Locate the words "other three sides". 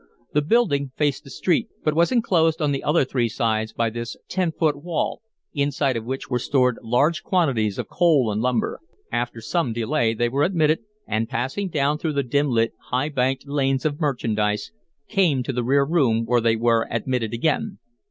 2.83-3.71